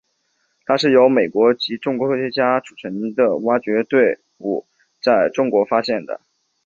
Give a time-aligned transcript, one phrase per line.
[0.65, 4.65] 它是由美国及中国科学家组成的挖掘队伍
[4.99, 6.21] 在中国发现的。